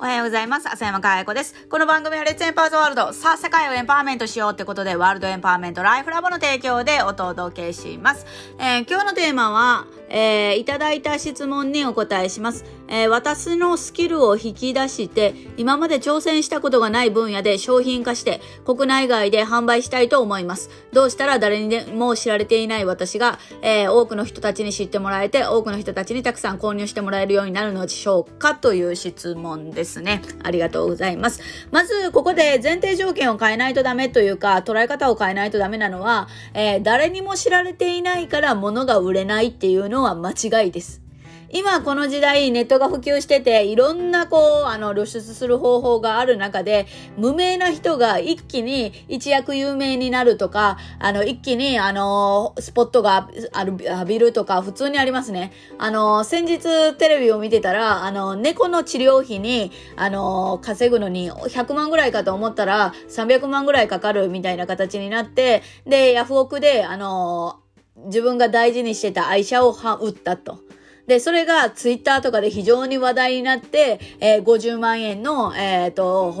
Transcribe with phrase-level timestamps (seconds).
[0.00, 0.68] おはようございます。
[0.68, 1.66] 浅山かや子です。
[1.68, 3.12] この番組はレッツエンパワーズワールド。
[3.12, 8.24] さあ、世界をエンパワーメントしようってことで、ワールドエンパワーメントライフラボの提供でお届けします。
[8.60, 12.64] えー、今日のテーマは、えー、いただいた質問にお答えします。
[12.88, 20.70] えー、私のスキルを引き出して、今まで挑戦したことがない分野で商品化して、国内外で販売したいと思います。
[20.92, 30.22] どうしたら誰にでも知られていない私が、えー、多くの人たちに知ってもらえて、多くの人たちにたくさん購入してもらえるようになるのでしょうかという質問ですね。
[30.42, 31.40] ありがとうございます。
[31.70, 41.02] まず、ここで前提条件を変えないとダメというか、捉え方を変えないとダメなのは、え、誰にも知られていないから物が売れないっていうののは間違いです。
[41.50, 55.52] 今この時代ネットが普及してて、いろんなこう、あの、露出する方法がある中で、無名な人が一気に一躍有名になるとか、あの、一気に、あの、スポットがある、浴びるとか、普通にありますね。
[55.78, 67.60] あの、先日テレビを見てたら、あの、猫の治療費に、あの、稼ぐのに100万ぐらいかと思ったら、300万ぐらいかかるみたいな形になって、で、ヤフオクで、あの、
[68.06, 70.60] 自分が大事にしてた愛車を売ったと。
[71.06, 76.34] で、それがツイッターとかで非常に話題になって、えー、50万円の、えっ、ー、と、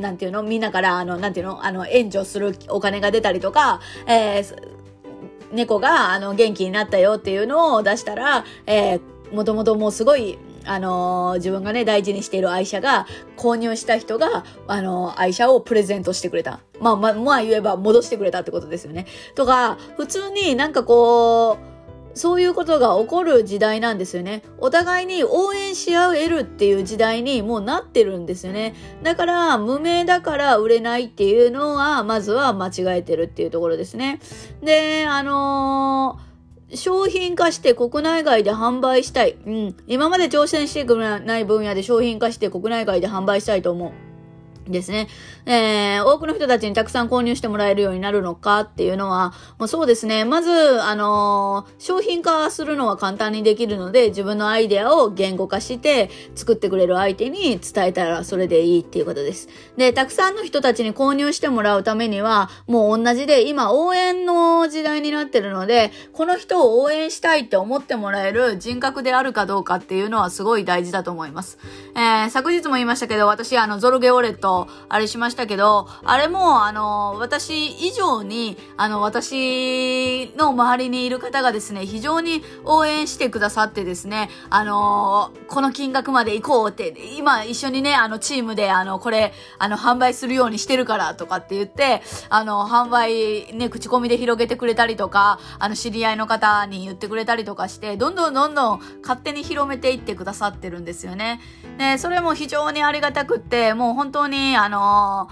[0.00, 0.42] なんていうの？
[0.42, 1.64] みんなから、あの、なんていうの？
[1.64, 4.56] あの、援助するお金が出たりとか、えー、
[5.52, 9.00] 猫が、あの、元気になったよっていうのを出したら、えー、
[9.34, 13.06] もともともうすごい、あのー、自分がね、大事にしている愛車が、
[13.36, 16.60] 購入した人が、あのー、愛車をプレゼントしてくれた。
[16.80, 19.06] まあ、まあ、まあ言えば戻してくれたってことですよね。
[19.34, 21.78] とか、普通になんかこう、
[22.18, 24.42] そういうことが起こる時代なんですよね。
[24.58, 28.74] お互いに応援し合えるっていう時代にもうなってるんですよね。
[29.04, 34.18] だから、無名だから売れないっていうのは、まずは間違えてるっていうところですね。
[34.62, 36.27] で、あのー、
[36.74, 39.36] 商品化して国内外で販売したい。
[39.46, 39.76] うん。
[39.86, 44.07] 今まで挑戦してくれない分野で商品化して国内外で販売したいと思う。
[44.70, 45.08] ですね。
[45.46, 50.24] えー、多くの人たちにたくさん購入してもらえるようになるのかっていうのは、もうそうですね。
[50.24, 59.48] まず、あのー、商品化するのは簡単にできるので、自分のアイデアを言語化して作ってくれる相手に伝えたらそれでいいっていうことです。
[59.76, 71.58] で、たくさんの人たちに購入してもらうためには、もう同じで、今応援の時代になってるので、この人を応援したいって思ってもらえる人格であるかどうかっていうのはすごい大事だと思います。
[71.94, 74.57] えー、昨日も言いましたけど、私、あの、ゾルゲオレット
[74.88, 101.40] あれしましたけど、あれも、あの、私以上に、あの、私の周りにいる方がですね、非常に応援してくださってですね、あの、この金額まで行こうって、今一緒にね、あの、チームで、あの、これ、あの、販売するようにしてるからとかって言って、あの、販売ね、口コミで広げてくれたりとか、あの、知り合いの方に言ってくれたりとかして、どんどんどんどん勝手に広めていってくださってるんですよね。
[101.78, 105.30] で、それも非常にありがたくって、もう本当に、あの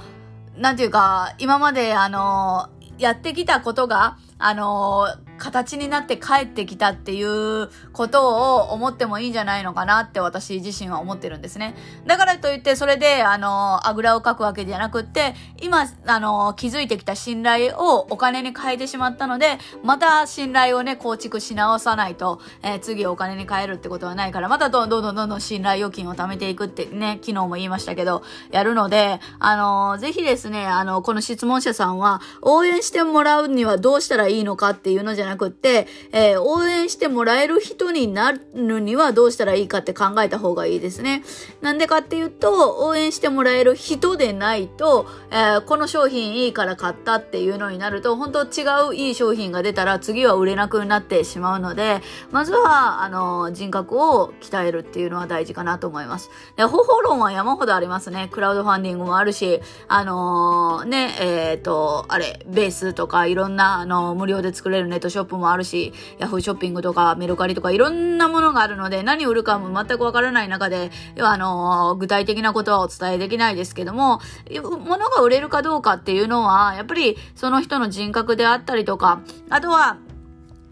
[0.56, 2.68] なんていうか、今まであの
[2.98, 5.06] やってきたことが、あの
[5.38, 11.74] 形になって帰ってきたっていうことを思ってもいいんじゃないのかなって私自身は思ってるんですね。
[12.06, 41.22] だからといってそれであの、あぐらをかくわけじゃなくって、今あの、気づいてきた信頼をお金に変えてしまったので、また信頼をね、構築し直さないと、えー、次お金に変えるってことはないから、またどんどんどんどんどん信頼預金を貯めていくってね、昨日も言いましたけど、やるので、あの、ぜひですね、あの、この質問者さんは、応援してもらうにはどうしたらいいのかっていうのじゃなくって、えー、応援してもらえる人になるにはどうしたらいいかって考えた方がいいですね。
[41.60, 52.00] なんでかっていうと、応援してもらえる人でないと、えー、この商品いいから買ったっていうのになると、本当違ういい商品が出たら次は売れなくなってしまうので、
[52.30, 56.30] まずは、あの、人格を鍛えるっていうのは大事かなと思います。
[56.56, 58.28] で、方法論は山ほどありますね。
[58.32, 74.20] クラウドファンディングもあるし、あのー、ね、えっ、ー、と、あれ、ベースとかいろんな、あの、無料で作れるネットショップもあるし、ヤフーショッピングとかメルカリとかいろんなものがあるので、何売るかも全くわからない中で、要はあの、具体的なことはお伝えできないですけども、
[74.60, 79.98] 物が売れるかどうかっていうのは、やっぱりその人の人格であったりとか、あとは、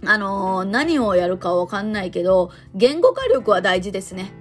[0.06, 4.32] あの何をやるかわかんないけど、言語化力は大事ですね。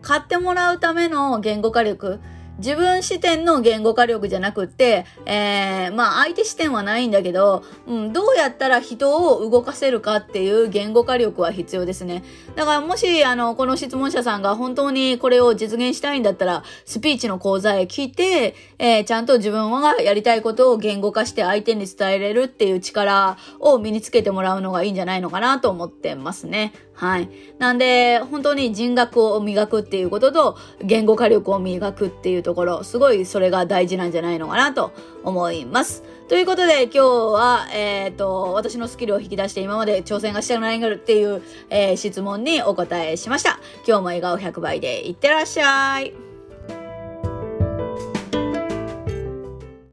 [0.00, 2.18] 買ってもらうための言語化力。
[2.62, 12.22] 自分視点の言語化力じゃなくって、えー、まあ相手視点はないんだけど、うん、どうやったら人を動かせるかっていう言語化力は必要ですね。
[12.54, 26.72] だからもし、あの、この質問者さんが本当にこれを実現したいんだったら、スピーチの講座へ聞いて、えー、ちゃんと自分がやりたいことを言語化して相手に伝えれるっていう力を身につけてもらうのがいいんじゃないのかなと思ってますね。
[26.94, 27.28] はい。
[27.58, 34.92] なんで、本当に人格を磨くっていうことと、言語化力を磨くっていうところ、すごいそれが大事なんじゃないのかなと
[35.24, 36.04] 思います。
[36.28, 43.58] ということで、今日は、えっ、ー、と、私のスキルを引き出して今まで挑戦がしたくないがるっていう、えー、質問にお答えしました。
[43.86, 46.31] 今日も笑顔100倍でいってらっしゃい。